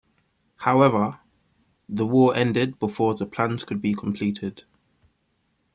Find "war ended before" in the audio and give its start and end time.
2.07-3.13